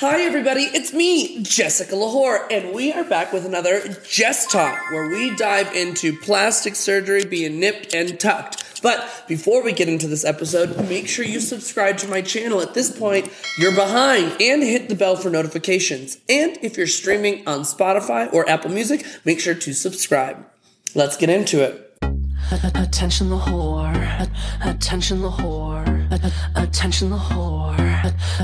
Hi, 0.00 0.20
everybody. 0.20 0.62
It's 0.62 0.92
me, 0.92 1.42
Jessica 1.42 1.96
L'Whor, 1.96 2.46
and 2.52 2.72
we 2.72 2.92
are 2.92 3.02
back 3.02 3.32
with 3.32 3.44
another 3.44 3.88
Jess 4.08 4.46
Talk, 4.46 4.78
where 4.92 5.08
we 5.08 5.34
dive 5.34 5.74
into 5.74 6.16
plastic 6.16 6.76
surgery 6.76 7.24
being 7.24 7.58
nipped 7.58 7.92
and 7.92 8.20
tucked. 8.20 8.80
But 8.80 9.24
before 9.26 9.60
we 9.60 9.72
get 9.72 9.88
into 9.88 10.06
this 10.06 10.24
episode, 10.24 10.88
make 10.88 11.08
sure 11.08 11.24
you 11.24 11.40
subscribe 11.40 11.96
to 11.96 12.06
my 12.06 12.22
channel. 12.22 12.60
At 12.60 12.74
this 12.74 12.96
point, 12.96 13.28
you're 13.58 13.74
behind, 13.74 14.40
and 14.40 14.62
hit 14.62 14.88
the 14.88 14.94
bell 14.94 15.16
for 15.16 15.30
notifications. 15.30 16.18
And 16.28 16.56
if 16.62 16.76
you're 16.76 16.86
streaming 16.86 17.44
on 17.48 17.62
Spotify 17.62 18.32
or 18.32 18.48
Apple 18.48 18.70
Music, 18.70 19.04
make 19.24 19.40
sure 19.40 19.56
to 19.56 19.72
subscribe. 19.72 20.46
Let's 20.94 21.16
get 21.16 21.28
into 21.28 21.60
it. 21.60 21.98
Attention 22.76 23.30
the 23.30 23.38
whore. 23.38 24.30
Attention 24.64 25.22
the 25.22 25.30
whore. 25.30 25.88
Attention 26.54 27.10
the 27.10 27.16
whore. 27.16 27.87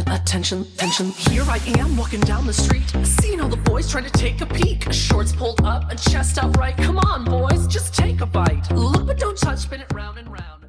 Attention, 0.06 0.62
attention. 0.62 1.10
Here 1.10 1.44
I 1.48 1.58
am 1.78 1.96
walking 1.96 2.20
down 2.20 2.46
the 2.46 2.52
street, 2.52 2.88
seeing 3.02 3.40
all 3.40 3.48
the 3.48 3.56
boys 3.56 3.90
trying 3.90 4.04
to 4.04 4.10
take 4.10 4.40
a 4.40 4.46
peek. 4.46 4.92
Shorts 4.92 5.32
pulled 5.32 5.60
up, 5.64 5.90
a 5.90 5.96
chest 5.96 6.38
out 6.38 6.56
right. 6.56 6.76
Come 6.76 6.98
on, 6.98 7.24
boys, 7.24 7.66
just 7.66 7.94
take 7.94 8.20
a 8.20 8.26
bite. 8.26 8.70
Look 8.70 9.06
but 9.06 9.18
don't 9.18 9.36
touch, 9.36 9.58
spin 9.60 9.80
it 9.80 9.92
round 9.92 10.18
and 10.18 10.30
round. 10.30 10.64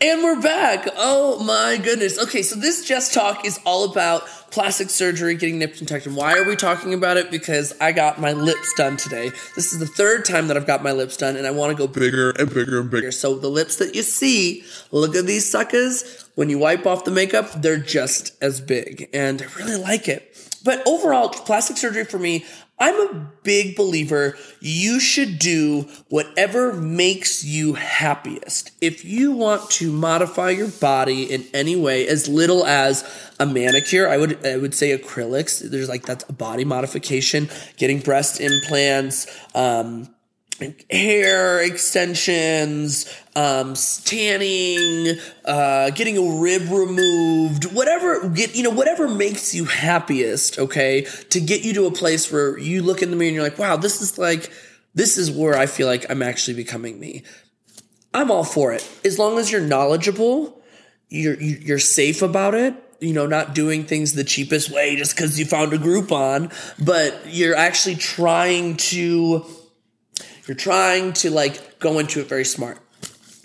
And 0.00 0.22
we're 0.22 0.38
back. 0.38 0.86
Oh 0.98 1.42
my 1.44 1.78
goodness. 1.82 2.18
Okay, 2.18 2.42
so 2.42 2.56
this 2.56 2.84
Jess 2.86 3.14
Talk 3.14 3.46
is 3.46 3.58
all 3.64 3.90
about 3.90 4.26
plastic 4.50 4.90
surgery, 4.90 5.34
getting 5.34 5.58
nipped 5.58 5.78
and 5.78 5.88
tucked. 5.88 6.04
And 6.04 6.14
why 6.14 6.34
are 6.34 6.44
we 6.44 6.56
talking 6.56 6.92
about 6.92 7.16
it? 7.16 7.30
Because 7.30 7.74
I 7.80 7.92
got 7.92 8.20
my 8.20 8.32
lips 8.32 8.74
done 8.74 8.98
today. 8.98 9.30
This 9.56 9.72
is 9.72 9.78
the 9.78 9.86
third 9.86 10.26
time 10.26 10.48
that 10.48 10.58
I've 10.58 10.66
got 10.66 10.82
my 10.82 10.92
lips 10.92 11.16
done, 11.16 11.36
and 11.36 11.46
I 11.46 11.52
want 11.52 11.70
to 11.70 11.76
go 11.76 11.86
bigger 11.86 12.30
and 12.32 12.52
bigger 12.52 12.80
and 12.80 12.90
bigger. 12.90 13.12
So 13.12 13.36
the 13.36 13.48
lips 13.48 13.76
that 13.76 13.94
you 13.94 14.02
see, 14.02 14.64
look 14.90 15.16
at 15.16 15.24
these 15.24 15.50
suckers. 15.50 16.23
When 16.34 16.50
you 16.50 16.58
wipe 16.58 16.84
off 16.84 17.04
the 17.04 17.10
makeup, 17.10 17.62
they're 17.62 17.78
just 17.78 18.32
as 18.42 18.60
big, 18.60 19.08
and 19.12 19.40
I 19.42 19.46
really 19.56 19.76
like 19.76 20.08
it. 20.08 20.36
But 20.64 20.82
overall, 20.86 21.28
plastic 21.28 21.76
surgery 21.76 22.04
for 22.04 22.18
me, 22.18 22.44
I'm 22.78 23.00
a 23.00 23.30
big 23.44 23.76
believer 23.76 24.36
you 24.60 24.98
should 24.98 25.38
do 25.38 25.82
whatever 26.08 26.72
makes 26.72 27.44
you 27.44 27.74
happiest. 27.74 28.72
If 28.80 29.04
you 29.04 29.30
want 29.30 29.70
to 29.72 29.92
modify 29.92 30.50
your 30.50 30.68
body 30.68 31.22
in 31.22 31.44
any 31.54 31.76
way, 31.76 32.08
as 32.08 32.26
little 32.26 32.66
as 32.66 33.04
a 33.38 33.46
manicure, 33.46 34.08
I 34.08 34.16
would 34.16 34.44
I 34.44 34.56
would 34.56 34.74
say 34.74 34.96
acrylics. 34.96 35.60
There's 35.70 35.88
like 35.88 36.04
that's 36.04 36.24
a 36.28 36.32
body 36.32 36.64
modification, 36.64 37.48
getting 37.76 38.00
breast 38.00 38.40
implants, 38.40 39.28
um, 39.54 40.13
hair 40.90 41.60
extensions, 41.62 43.12
um, 43.36 43.74
tanning, 44.04 45.18
uh, 45.44 45.90
getting 45.90 46.16
a 46.18 46.40
rib 46.40 46.62
removed, 46.70 47.64
whatever 47.74 48.28
get 48.28 48.54
you 48.54 48.62
know 48.62 48.70
whatever 48.70 49.08
makes 49.08 49.54
you 49.54 49.64
happiest. 49.64 50.58
Okay, 50.58 51.02
to 51.30 51.40
get 51.40 51.62
you 51.64 51.72
to 51.74 51.86
a 51.86 51.90
place 51.90 52.30
where 52.32 52.58
you 52.58 52.82
look 52.82 53.02
in 53.02 53.10
the 53.10 53.16
mirror 53.16 53.28
and 53.28 53.34
you're 53.34 53.44
like, 53.44 53.58
wow, 53.58 53.76
this 53.76 54.00
is 54.00 54.18
like 54.18 54.50
this 54.94 55.18
is 55.18 55.30
where 55.30 55.56
I 55.56 55.66
feel 55.66 55.86
like 55.86 56.06
I'm 56.10 56.22
actually 56.22 56.54
becoming 56.54 57.00
me. 57.00 57.22
I'm 58.12 58.30
all 58.30 58.44
for 58.44 58.72
it 58.72 58.88
as 59.04 59.18
long 59.18 59.38
as 59.38 59.50
you're 59.50 59.60
knowledgeable, 59.60 60.62
you're 61.08 61.40
you- 61.40 61.58
you're 61.60 61.78
safe 61.80 62.22
about 62.22 62.54
it. 62.54 62.74
You 63.00 63.12
know, 63.12 63.26
not 63.26 63.54
doing 63.54 63.84
things 63.84 64.14
the 64.14 64.24
cheapest 64.24 64.70
way 64.70 64.96
just 64.96 65.14
because 65.16 65.38
you 65.38 65.44
found 65.44 65.72
a 65.74 65.78
Groupon, 65.78 66.50
but 66.82 67.20
you're 67.26 67.56
actually 67.56 67.96
trying 67.96 68.76
to 68.76 69.44
you're 70.46 70.56
trying 70.56 71.12
to 71.14 71.30
like 71.30 71.78
go 71.78 71.98
into 71.98 72.20
it 72.20 72.28
very 72.28 72.44
smart. 72.44 72.78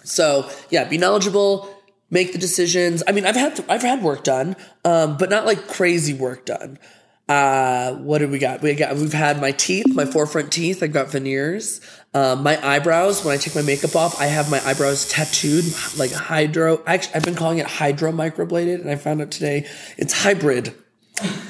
So 0.04 0.50
yeah, 0.70 0.86
be 0.86 0.98
knowledgeable, 0.98 1.70
make 2.10 2.34
the 2.34 2.40
decisions. 2.40 3.04
I 3.08 3.12
mean, 3.12 3.26
I've 3.26 3.36
had 3.36 3.64
I've 3.70 3.82
had 3.82 4.02
work 4.02 4.24
done, 4.24 4.56
um, 4.84 5.18
but 5.18 5.30
not 5.30 5.46
like 5.46 5.68
crazy 5.68 6.14
work 6.14 6.46
done. 6.46 6.80
Uh, 7.28 7.94
what 7.98 8.18
did 8.18 8.32
we 8.32 8.40
got? 8.40 8.62
We 8.62 8.74
got 8.74 8.96
we've 8.96 9.14
had 9.14 9.40
my 9.40 9.52
teeth, 9.52 9.86
my 9.94 10.06
forefront 10.06 10.52
teeth. 10.52 10.82
I've 10.82 10.94
got 10.94 11.12
veneers. 11.12 11.80
Um, 12.16 12.42
my 12.42 12.60
eyebrows. 12.68 13.24
When 13.24 13.36
I 13.36 13.38
take 13.38 13.54
my 13.54 13.62
makeup 13.62 13.96
off, 13.96 14.20
I 14.20 14.26
have 14.26 14.50
my 14.50 14.60
eyebrows 14.66 15.08
tattooed, 15.08 15.66
like 15.96 16.12
hydro. 16.12 16.82
Actually, 16.88 17.16
I've 17.16 17.24
been 17.24 17.36
calling 17.36 17.60
it 17.60 17.68
hydro 17.68 18.12
microbladed, 18.12 18.82
and 18.82 18.90
I 18.90 18.96
found 18.96 19.22
out 19.22 19.30
today 19.30 19.68
it's 19.96 20.24
hybrid 20.24 20.74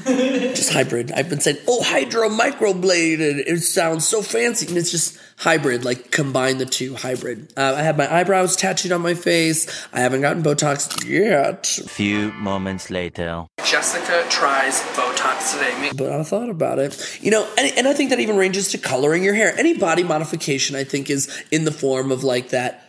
just 0.06 0.74
hybrid. 0.74 1.12
I've 1.12 1.30
been 1.30 1.40
saying, 1.40 1.58
oh, 1.68 1.84
hydro 1.84 2.30
microbladed. 2.30 3.44
It 3.46 3.62
sounds 3.62 4.08
so 4.08 4.22
fancy. 4.22 4.68
And 4.68 4.78
it's 4.78 4.92
just 4.92 5.20
hybrid, 5.38 5.86
like 5.86 6.12
combine 6.12 6.58
the 6.58 6.66
two 6.66 6.96
hybrid. 6.96 7.54
Uh, 7.56 7.76
I 7.78 7.82
have 7.84 7.98
my 7.98 8.12
eyebrows 8.14 8.56
tattooed 8.56 8.92
on 8.92 9.02
my 9.02 9.14
face. 9.14 9.88
I 9.94 10.02
haven't 10.02 10.22
gotten 10.22 10.44
Botox 10.44 11.08
yet. 11.08 11.66
Few 11.66 12.32
moments 12.34 12.90
later. 12.90 13.46
Jessica 13.64 14.26
tries 14.30 14.82
Botox 14.94 15.54
today, 15.54 15.92
but 15.96 16.12
I 16.12 16.24
thought 16.24 16.50
about 16.50 16.80
it. 16.80 17.20
You 17.22 17.32
know, 17.32 17.48
and, 17.58 17.72
and 17.78 17.88
I 17.88 17.94
think 17.94 18.10
that 18.10 18.20
even 18.20 18.36
ranges 18.38 18.70
to 18.70 18.78
coloring 18.78 19.24
your 19.24 19.36
hair. 19.36 19.54
Any 19.58 19.78
body 19.78 20.04
modification, 20.04 20.76
I 20.76 20.84
think, 20.84 21.10
is 21.10 21.44
in 21.52 21.66
the 21.66 21.72
form 21.72 22.12
of 22.12 22.24
like 22.24 22.50
that 22.50 22.89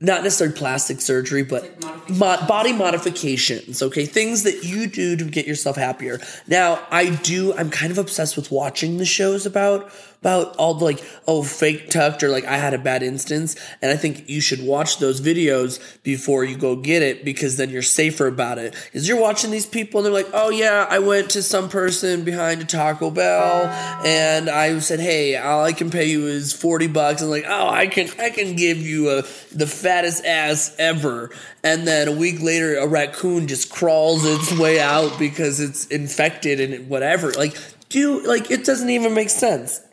not 0.00 0.22
necessarily 0.22 0.56
plastic 0.56 1.00
surgery, 1.00 1.42
but 1.42 1.80
mo- 2.10 2.46
body 2.46 2.72
modifications. 2.72 3.82
Okay, 3.82 4.06
things 4.06 4.42
that 4.42 4.64
you 4.64 4.86
do 4.86 5.16
to 5.16 5.24
get 5.24 5.46
yourself 5.46 5.76
happier. 5.76 6.20
Now, 6.46 6.84
I 6.90 7.10
do. 7.10 7.54
I'm 7.54 7.70
kind 7.70 7.90
of 7.90 7.98
obsessed 7.98 8.36
with 8.36 8.50
watching 8.50 8.98
the 8.98 9.04
shows 9.04 9.46
about 9.46 9.90
about 10.24 10.56
all 10.56 10.72
the 10.72 10.86
like 10.86 11.04
oh 11.28 11.42
fake 11.42 11.90
tucked 11.90 12.22
or 12.22 12.30
like 12.30 12.46
I 12.46 12.56
had 12.56 12.72
a 12.72 12.78
bad 12.78 13.02
instance, 13.02 13.56
and 13.82 13.90
I 13.90 13.96
think 13.96 14.26
you 14.26 14.40
should 14.40 14.64
watch 14.64 14.98
those 14.98 15.20
videos 15.20 15.78
before 16.02 16.44
you 16.44 16.56
go 16.56 16.76
get 16.76 17.02
it 17.02 17.26
because 17.26 17.58
then 17.58 17.68
you're 17.68 17.82
safer 17.82 18.26
about 18.26 18.56
it. 18.56 18.74
Because 18.86 19.06
you're 19.06 19.20
watching 19.20 19.50
these 19.50 19.66
people 19.66 20.00
and 20.00 20.06
they're 20.06 20.12
like, 20.12 20.30
oh 20.32 20.48
yeah, 20.48 20.86
I 20.88 21.00
went 21.00 21.30
to 21.32 21.42
some 21.42 21.68
person 21.68 22.24
behind 22.24 22.62
a 22.62 22.64
Taco 22.64 23.10
Bell 23.10 23.66
and 24.02 24.48
I 24.48 24.78
said, 24.78 24.98
hey, 24.98 25.36
all 25.36 25.62
I 25.62 25.74
can 25.74 25.90
pay 25.90 26.06
you 26.06 26.26
is 26.26 26.54
forty 26.54 26.86
bucks. 26.86 27.20
And 27.20 27.30
like, 27.30 27.44
oh, 27.46 27.68
I 27.68 27.86
can 27.86 28.08
I 28.18 28.30
can 28.30 28.56
give 28.56 28.78
you 28.78 29.10
a 29.10 29.22
the 29.52 29.66
fattest 29.66 30.24
ass 30.24 30.74
ever. 30.78 31.30
And 31.62 31.86
then 31.86 32.08
a 32.08 32.12
week 32.12 32.40
later, 32.40 32.78
a 32.78 32.86
raccoon 32.86 33.46
just 33.46 33.70
crawls 33.70 34.24
its 34.24 34.58
way 34.58 34.80
out 34.80 35.18
because 35.18 35.60
it's 35.60 35.86
infected 35.88 36.60
and 36.60 36.88
whatever. 36.88 37.32
Like, 37.32 37.56
do 37.90 38.26
like 38.26 38.50
it 38.50 38.64
doesn't 38.64 38.88
even 38.88 39.12
make 39.12 39.28
sense. 39.28 39.83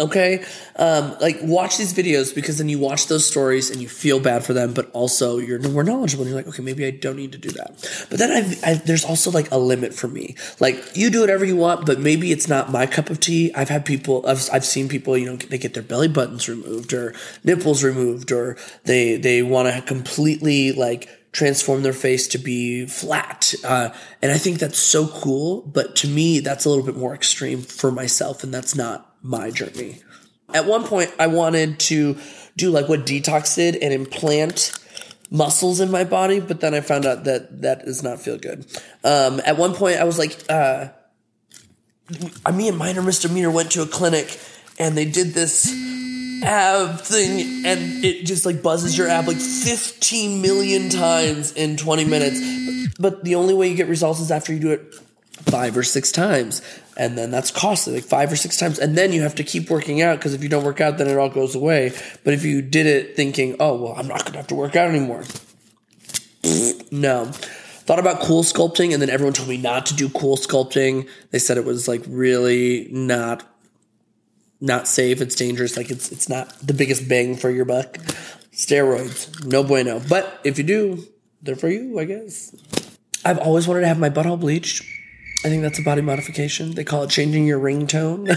Okay, 0.00 0.42
um, 0.76 1.14
like 1.20 1.38
watch 1.42 1.76
these 1.76 1.92
videos 1.92 2.34
because 2.34 2.56
then 2.56 2.70
you 2.70 2.78
watch 2.78 3.06
those 3.08 3.26
stories 3.26 3.68
and 3.68 3.82
you 3.82 3.88
feel 3.88 4.18
bad 4.18 4.44
for 4.44 4.54
them, 4.54 4.72
but 4.72 4.90
also 4.92 5.36
you're 5.36 5.60
more 5.60 5.84
knowledgeable. 5.84 6.22
And 6.22 6.30
you're 6.30 6.38
like, 6.38 6.48
okay, 6.48 6.62
maybe 6.62 6.86
I 6.86 6.90
don't 6.90 7.16
need 7.16 7.32
to 7.32 7.38
do 7.38 7.50
that. 7.50 8.06
But 8.08 8.18
then 8.18 8.30
I've, 8.30 8.64
i 8.64 8.74
there's 8.74 9.04
also 9.04 9.30
like 9.30 9.50
a 9.50 9.58
limit 9.58 9.92
for 9.92 10.08
me. 10.08 10.36
Like 10.58 10.82
you 10.94 11.10
do 11.10 11.20
whatever 11.20 11.44
you 11.44 11.56
want, 11.56 11.84
but 11.84 12.00
maybe 12.00 12.32
it's 12.32 12.48
not 12.48 12.72
my 12.72 12.86
cup 12.86 13.10
of 13.10 13.20
tea. 13.20 13.52
I've 13.54 13.68
had 13.68 13.84
people, 13.84 14.24
I've, 14.26 14.48
I've 14.50 14.64
seen 14.64 14.88
people, 14.88 15.18
you 15.18 15.26
know, 15.26 15.36
they 15.36 15.58
get 15.58 15.74
their 15.74 15.82
belly 15.82 16.08
buttons 16.08 16.48
removed 16.48 16.94
or 16.94 17.14
nipples 17.44 17.84
removed, 17.84 18.32
or 18.32 18.56
they 18.84 19.16
they 19.16 19.42
want 19.42 19.74
to 19.74 19.82
completely 19.82 20.72
like 20.72 21.08
transform 21.32 21.82
their 21.82 21.92
face 21.92 22.26
to 22.28 22.38
be 22.38 22.86
flat. 22.86 23.54
Uh, 23.64 23.90
and 24.22 24.32
I 24.32 24.38
think 24.38 24.58
that's 24.58 24.78
so 24.78 25.06
cool. 25.06 25.62
But 25.62 25.94
to 25.96 26.08
me, 26.08 26.40
that's 26.40 26.64
a 26.64 26.70
little 26.70 26.84
bit 26.84 26.96
more 26.96 27.14
extreme 27.14 27.60
for 27.60 27.90
myself, 27.90 28.42
and 28.42 28.52
that's 28.52 28.74
not 28.74 29.09
my 29.22 29.50
journey. 29.50 30.02
At 30.52 30.66
one 30.66 30.84
point, 30.84 31.12
I 31.18 31.28
wanted 31.28 31.78
to 31.80 32.16
do 32.56 32.70
like 32.70 32.88
what 32.88 33.06
Detox 33.06 33.54
did 33.54 33.76
and 33.76 33.92
implant 33.92 34.78
muscles 35.30 35.80
in 35.80 35.90
my 35.90 36.04
body, 36.04 36.40
but 36.40 36.60
then 36.60 36.74
I 36.74 36.80
found 36.80 37.06
out 37.06 37.24
that 37.24 37.62
that 37.62 37.84
does 37.84 38.02
not 38.02 38.20
feel 38.20 38.36
good. 38.36 38.66
Um, 39.04 39.40
at 39.44 39.56
one 39.56 39.74
point, 39.74 39.98
I 39.98 40.04
was 40.04 40.18
like, 40.18 40.36
uh, 40.48 40.88
me 42.52 42.68
and 42.68 42.76
Minor 42.76 43.02
Misdemeanor 43.02 43.50
went 43.50 43.70
to 43.72 43.82
a 43.82 43.86
clinic 43.86 44.38
and 44.78 44.96
they 44.96 45.04
did 45.04 45.28
this 45.28 45.72
ab 46.42 47.00
thing 47.00 47.66
and 47.66 48.04
it 48.04 48.24
just 48.24 48.46
like 48.46 48.62
buzzes 48.62 48.96
your 48.96 49.06
ab 49.08 49.28
like 49.28 49.36
15 49.36 50.40
million 50.42 50.88
times 50.88 51.52
in 51.52 51.76
20 51.76 52.04
minutes. 52.06 52.98
But 52.98 53.24
the 53.24 53.36
only 53.36 53.54
way 53.54 53.68
you 53.68 53.76
get 53.76 53.88
results 53.88 54.20
is 54.20 54.30
after 54.30 54.52
you 54.52 54.58
do 54.58 54.70
it 54.72 54.94
five 55.44 55.76
or 55.76 55.82
six 55.82 56.12
times. 56.12 56.62
And 56.96 57.16
then 57.16 57.30
that's 57.30 57.50
costly, 57.50 57.94
like 57.94 58.04
five 58.04 58.30
or 58.30 58.36
six 58.36 58.58
times. 58.58 58.78
And 58.78 58.96
then 58.96 59.12
you 59.12 59.22
have 59.22 59.34
to 59.36 59.44
keep 59.44 59.70
working 59.70 60.02
out 60.02 60.18
because 60.18 60.34
if 60.34 60.42
you 60.42 60.48
don't 60.48 60.64
work 60.64 60.80
out, 60.80 60.98
then 60.98 61.08
it 61.08 61.16
all 61.16 61.30
goes 61.30 61.54
away. 61.54 61.92
But 62.24 62.34
if 62.34 62.44
you 62.44 62.60
did 62.62 62.86
it 62.86 63.16
thinking, 63.16 63.56
oh, 63.58 63.80
well, 63.80 63.94
I'm 63.96 64.06
not 64.06 64.20
going 64.20 64.32
to 64.32 64.38
have 64.38 64.48
to 64.48 64.54
work 64.54 64.76
out 64.76 64.88
anymore. 64.90 65.24
no. 66.90 67.26
Thought 67.90 67.98
about 67.98 68.20
CoolSculpting, 68.20 68.92
and 68.92 69.02
then 69.02 69.10
everyone 69.10 69.32
told 69.32 69.48
me 69.48 69.56
not 69.56 69.86
to 69.86 69.94
do 69.94 70.08
CoolSculpting. 70.08 71.08
They 71.30 71.38
said 71.38 71.56
it 71.56 71.64
was 71.64 71.88
like 71.88 72.02
really 72.06 72.86
not 72.90 73.44
not 74.60 74.86
safe. 74.86 75.20
It's 75.20 75.34
dangerous. 75.34 75.76
Like 75.76 75.90
it's 75.90 76.12
it's 76.12 76.28
not 76.28 76.54
the 76.60 76.74
biggest 76.74 77.08
bang 77.08 77.36
for 77.36 77.50
your 77.50 77.64
buck. 77.64 77.94
Steroids, 78.52 79.44
no 79.44 79.64
bueno. 79.64 80.00
But 80.08 80.40
if 80.44 80.58
you 80.58 80.64
do, 80.64 81.04
they're 81.42 81.56
for 81.56 81.68
you, 81.68 81.98
I 81.98 82.04
guess. 82.04 82.54
I've 83.24 83.38
always 83.38 83.66
wanted 83.66 83.80
to 83.80 83.88
have 83.88 83.98
my 83.98 84.10
butthole 84.10 84.38
bleached. 84.38 84.84
I 85.42 85.48
think 85.48 85.62
that's 85.62 85.78
a 85.78 85.82
body 85.82 86.02
modification. 86.02 86.74
They 86.74 86.84
call 86.84 87.04
it 87.04 87.10
changing 87.10 87.46
your 87.46 87.58
ringtone. 87.58 88.28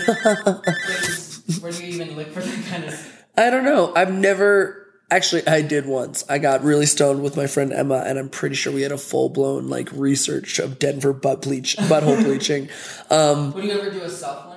Where 1.62 1.72
do 1.72 1.86
you 1.86 1.94
even 2.02 2.16
look 2.16 2.32
for 2.32 2.42
that 2.42 2.66
kind 2.68 2.86
of? 2.86 3.24
I 3.36 3.50
don't 3.50 3.66
know. 3.66 3.94
I've 3.96 4.14
never 4.14 4.84
Actually, 5.14 5.46
I 5.46 5.62
did 5.62 5.86
once. 5.86 6.24
I 6.28 6.40
got 6.40 6.64
really 6.64 6.88
stoned 6.88 7.22
with 7.22 7.38
my 7.38 7.46
friend 7.46 7.72
Emma, 7.72 8.02
and 8.04 8.18
I'm 8.18 8.30
pretty 8.30 8.56
sure 8.56 8.74
we 8.74 8.82
had 8.82 8.92
a 8.92 8.98
full 8.98 9.30
blown 9.30 9.68
like 9.68 9.92
research 9.92 10.58
of 10.58 10.80
Denver 10.80 11.14
butt 11.14 11.44
bleach, 11.44 11.78
butthole 11.78 12.24
bleaching. 12.24 12.70
Um, 13.12 13.54
Would 13.54 13.66
you 13.66 13.72
ever 13.80 13.92
do 13.92 14.02
a 14.02 14.10
self 14.10 14.48
one? 14.48 14.53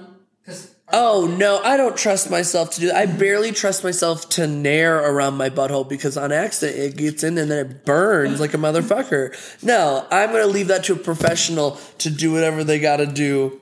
Oh 0.92 1.26
no, 1.38 1.60
I 1.64 1.76
don't 1.76 1.96
trust 1.96 2.30
myself 2.30 2.70
to 2.72 2.80
do 2.80 2.86
that. 2.86 2.96
I 2.96 3.06
barely 3.06 3.50
trust 3.50 3.82
myself 3.82 4.28
to 4.30 4.46
nair 4.46 4.98
around 4.98 5.34
my 5.34 5.50
butthole 5.50 5.88
because 5.88 6.16
on 6.16 6.30
accident 6.30 6.78
it 6.78 6.96
gets 6.96 7.24
in 7.24 7.36
and 7.38 7.50
then 7.50 7.66
it 7.66 7.84
burns 7.84 8.38
like 8.38 8.54
a 8.54 8.56
motherfucker. 8.56 9.34
No, 9.64 10.06
I'm 10.12 10.30
gonna 10.30 10.46
leave 10.46 10.68
that 10.68 10.84
to 10.84 10.92
a 10.92 10.96
professional 10.96 11.72
to 11.98 12.10
do 12.10 12.32
whatever 12.32 12.62
they 12.62 12.78
gotta 12.78 13.06
do. 13.06 13.60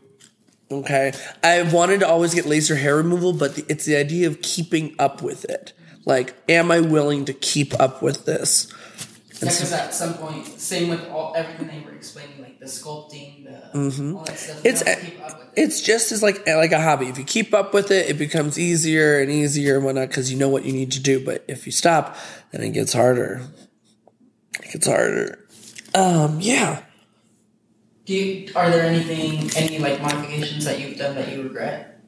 Okay, 0.70 1.12
I 1.42 1.62
wanted 1.62 2.00
to 2.00 2.08
always 2.08 2.34
get 2.34 2.46
laser 2.46 2.76
hair 2.76 2.96
removal, 2.96 3.32
but 3.32 3.54
the, 3.54 3.64
it's 3.68 3.86
the 3.86 3.96
idea 3.96 4.26
of 4.26 4.42
keeping 4.42 4.94
up 4.98 5.22
with 5.22 5.44
it. 5.46 5.72
Like, 6.04 6.34
am 6.48 6.70
I 6.70 6.80
willing 6.80 7.24
to 7.24 7.32
keep 7.32 7.78
up 7.80 8.02
with 8.02 8.26
this? 8.26 8.70
Because 9.40 9.72
at 9.72 9.92
some 9.92 10.14
point, 10.14 10.46
same 10.46 10.88
with 10.88 11.08
all 11.08 11.34
everything 11.36 11.66
they 11.66 11.84
were 11.84 11.94
explaining, 11.96 12.40
like 12.40 12.58
the 12.60 12.66
sculpting, 12.66 13.44
the 13.44 14.14
all 14.16 14.24
that 14.24 14.38
stuff. 14.38 14.56
Mm-hmm. 14.58 14.66
It's 14.66 14.82
have 14.82 14.98
a- 14.98 15.00
to 15.00 15.06
keep 15.10 15.20
up 15.20 15.38
with 15.38 15.48
it. 15.58 15.60
It's 15.62 15.80
just 15.82 16.12
as 16.12 16.22
like 16.22 16.46
like 16.46 16.72
a 16.72 16.80
hobby. 16.80 17.06
If 17.06 17.18
you 17.18 17.24
keep 17.24 17.52
up 17.52 17.74
with 17.74 17.90
it, 17.90 18.08
it 18.08 18.18
becomes 18.18 18.58
easier 18.58 19.20
and 19.20 19.30
easier 19.30 19.76
and 19.76 19.84
whatnot 19.84 20.08
because 20.08 20.32
you 20.32 20.38
know 20.38 20.48
what 20.48 20.64
you 20.64 20.72
need 20.72 20.92
to 20.92 21.00
do. 21.00 21.24
But 21.24 21.44
if 21.48 21.66
you 21.66 21.72
stop, 21.72 22.16
then 22.52 22.62
it 22.62 22.70
gets 22.70 22.92
harder. 22.92 23.42
It 24.62 24.72
gets 24.72 24.86
harder. 24.86 25.46
Um, 25.94 26.40
yeah. 26.40 26.82
Do 28.04 28.14
you, 28.14 28.52
are 28.54 28.68
there 28.68 28.82
anything, 28.84 29.50
any 29.56 29.78
like 29.78 30.02
modifications 30.02 30.64
that 30.66 30.78
you've 30.78 30.98
done 30.98 31.14
that 31.14 31.32
you 31.32 31.42
regret? 31.42 32.03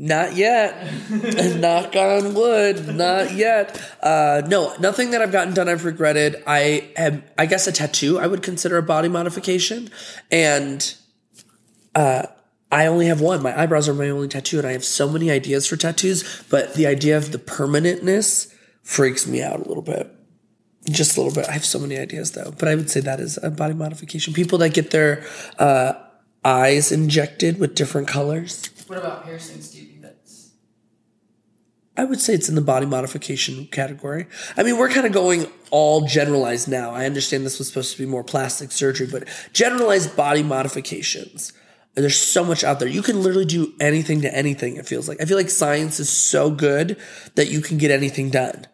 Not 0.00 0.36
yet. 0.36 0.76
Knock 1.58 1.96
on 1.96 2.32
wood. 2.32 2.94
Not 2.94 3.32
yet. 3.32 3.82
Uh, 4.00 4.42
no, 4.46 4.72
nothing 4.78 5.10
that 5.10 5.20
I've 5.20 5.32
gotten 5.32 5.54
done 5.54 5.68
I've 5.68 5.84
regretted. 5.84 6.40
I 6.46 6.92
am, 6.96 7.24
I 7.36 7.46
guess 7.46 7.66
a 7.66 7.72
tattoo 7.72 8.16
I 8.16 8.28
would 8.28 8.40
consider 8.40 8.78
a 8.78 8.82
body 8.82 9.08
modification. 9.08 9.90
And, 10.30 10.94
uh, 11.96 12.26
I 12.70 12.86
only 12.86 13.06
have 13.06 13.20
one. 13.20 13.42
My 13.42 13.60
eyebrows 13.60 13.88
are 13.88 13.94
my 13.94 14.08
only 14.08 14.28
tattoo 14.28 14.58
and 14.58 14.68
I 14.68 14.72
have 14.72 14.84
so 14.84 15.08
many 15.08 15.32
ideas 15.32 15.66
for 15.66 15.76
tattoos, 15.76 16.44
but 16.48 16.74
the 16.74 16.86
idea 16.86 17.16
of 17.16 17.32
the 17.32 17.38
permanentness 17.38 18.54
freaks 18.84 19.26
me 19.26 19.42
out 19.42 19.58
a 19.58 19.66
little 19.66 19.82
bit. 19.82 20.14
Just 20.88 21.16
a 21.16 21.20
little 21.20 21.34
bit. 21.34 21.48
I 21.48 21.52
have 21.54 21.64
so 21.64 21.80
many 21.80 21.98
ideas 21.98 22.32
though, 22.32 22.54
but 22.56 22.68
I 22.68 22.76
would 22.76 22.88
say 22.88 23.00
that 23.00 23.18
is 23.18 23.36
a 23.42 23.50
body 23.50 23.74
modification. 23.74 24.32
People 24.32 24.58
that 24.58 24.74
get 24.74 24.92
their, 24.92 25.26
uh, 25.58 25.94
eyes 26.44 26.92
injected 26.92 27.58
with 27.58 27.74
different 27.74 28.06
colors. 28.06 28.70
What 28.88 28.98
about 28.98 29.24
piercings? 29.24 29.70
Do 29.70 29.80
you 29.80 29.86
think 29.86 30.02
that's 30.02 30.48
I 31.98 32.04
would 32.04 32.20
say 32.20 32.32
it's 32.32 32.48
in 32.48 32.54
the 32.54 32.60
body 32.60 32.86
modification 32.86 33.66
category. 33.66 34.28
I 34.56 34.62
mean, 34.62 34.78
we're 34.78 34.88
kind 34.88 35.04
of 35.04 35.12
going 35.12 35.48
all 35.72 36.06
generalized 36.06 36.68
now. 36.68 36.92
I 36.92 37.06
understand 37.06 37.44
this 37.44 37.58
was 37.58 37.66
supposed 37.66 37.90
to 37.90 37.98
be 37.98 38.06
more 38.06 38.22
plastic 38.22 38.70
surgery, 38.70 39.08
but 39.10 39.26
generalized 39.52 40.16
body 40.16 40.44
modifications. 40.44 41.52
There's 41.96 42.16
so 42.16 42.44
much 42.44 42.62
out 42.62 42.78
there. 42.78 42.86
You 42.86 43.02
can 43.02 43.20
literally 43.20 43.46
do 43.46 43.72
anything 43.80 44.20
to 44.20 44.32
anything, 44.32 44.76
it 44.76 44.86
feels 44.86 45.08
like. 45.08 45.20
I 45.20 45.24
feel 45.24 45.36
like 45.36 45.50
science 45.50 45.98
is 45.98 46.08
so 46.08 46.52
good 46.52 46.98
that 47.34 47.48
you 47.48 47.60
can 47.60 47.78
get 47.78 47.90
anything 47.90 48.30
done. 48.30 48.68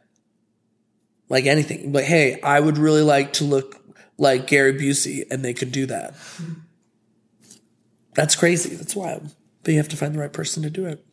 Like 1.30 1.46
anything. 1.46 1.94
Like, 1.94 2.04
hey, 2.04 2.38
I 2.42 2.60
would 2.60 2.76
really 2.76 3.00
like 3.00 3.32
to 3.34 3.44
look 3.44 3.82
like 4.18 4.46
Gary 4.46 4.74
Busey, 4.74 5.24
and 5.30 5.42
they 5.42 5.54
could 5.54 5.72
do 5.72 5.86
that. 5.86 6.14
That's 8.14 8.36
crazy. 8.36 8.74
That's 8.74 8.94
wild. 8.94 9.34
But 9.64 9.72
you 9.72 9.78
have 9.78 9.88
to 9.88 9.96
find 9.96 10.14
the 10.14 10.18
right 10.18 10.32
person 10.32 10.62
to 10.62 10.70
do 10.70 10.86
it. 10.86 11.04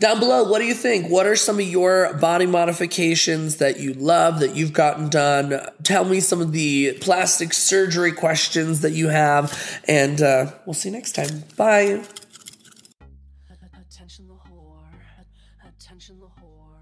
Down 0.00 0.20
below, 0.20 0.48
what 0.48 0.60
do 0.60 0.64
you 0.64 0.74
think? 0.74 1.10
What 1.10 1.26
are 1.26 1.34
some 1.34 1.58
of 1.58 1.66
your 1.66 2.14
body 2.14 2.46
modifications 2.46 3.56
that 3.56 3.80
you 3.80 3.94
love 3.94 4.38
that 4.40 4.54
you've 4.54 4.72
gotten 4.72 5.08
done? 5.08 5.60
Tell 5.82 6.04
me 6.04 6.20
some 6.20 6.40
of 6.40 6.52
the 6.52 6.92
plastic 7.00 7.52
surgery 7.52 8.12
questions 8.12 8.82
that 8.82 8.92
you 8.92 9.08
have, 9.08 9.80
and 9.88 10.22
uh, 10.22 10.52
we'll 10.66 10.74
see 10.74 10.90
you 10.90 10.94
next 10.94 11.12
time. 11.16 11.42
Bye. 11.56 12.04
Attention 13.90 14.28
the 14.28 14.34
whore. 14.34 14.78
Attention 15.66 16.20
the 16.20 16.26
whore. 16.26 16.78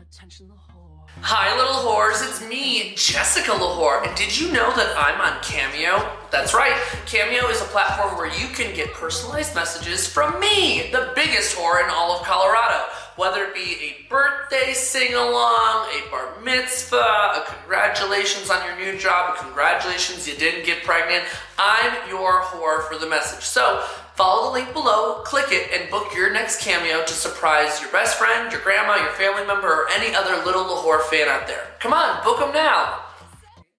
Attention 0.00 0.46
the 0.46 0.54
whore. 0.54 1.08
Hi, 1.20 1.56
little 1.56 1.90
whores. 1.90 2.24
It's 2.26 2.48
me, 2.48 2.94
Jessica 2.94 3.52
L'Whor. 3.52 4.04
And 4.06 4.16
did 4.16 4.38
you 4.38 4.52
know 4.52 4.72
that 4.76 4.96
I'm 4.96 5.20
on 5.20 5.42
Cameo? 5.42 6.17
That's 6.30 6.52
right. 6.52 6.76
Cameo 7.06 7.48
is 7.48 7.60
a 7.62 7.64
platform 7.66 8.16
where 8.16 8.26
you 8.26 8.48
can 8.48 8.74
get 8.74 8.92
personalized 8.92 9.54
messages 9.54 10.06
from 10.06 10.38
me, 10.38 10.90
the 10.92 11.12
biggest 11.14 11.56
whore 11.56 11.82
in 11.82 11.90
all 11.90 12.18
of 12.18 12.26
Colorado. 12.26 12.84
Whether 13.16 13.44
it 13.44 13.54
be 13.54 13.76
a 13.82 14.08
birthday 14.08 14.74
sing 14.74 15.14
along, 15.14 15.88
a 15.88 16.10
bar 16.10 16.40
mitzvah, 16.44 16.96
a 16.96 17.44
congratulations 17.46 18.50
on 18.50 18.64
your 18.64 18.76
new 18.78 18.98
job, 18.98 19.34
a 19.34 19.42
congratulations 19.42 20.28
you 20.28 20.36
didn't 20.36 20.66
get 20.66 20.84
pregnant, 20.84 21.24
I'm 21.58 22.08
your 22.08 22.42
whore 22.42 22.86
for 22.88 22.96
the 22.98 23.08
message. 23.08 23.42
So 23.42 23.82
follow 24.14 24.48
the 24.48 24.52
link 24.52 24.72
below, 24.72 25.22
click 25.24 25.46
it, 25.48 25.72
and 25.72 25.90
book 25.90 26.14
your 26.14 26.32
next 26.32 26.60
cameo 26.60 27.04
to 27.04 27.12
surprise 27.12 27.80
your 27.80 27.90
best 27.90 28.18
friend, 28.18 28.52
your 28.52 28.60
grandma, 28.60 28.96
your 28.96 29.12
family 29.12 29.46
member, 29.46 29.66
or 29.66 29.88
any 29.90 30.14
other 30.14 30.44
little 30.44 30.64
L'Whor 30.64 31.00
fan 31.04 31.26
out 31.26 31.46
there. 31.46 31.66
Come 31.80 31.94
on, 31.94 32.22
book 32.22 32.38
them 32.38 32.52
now. 32.52 33.00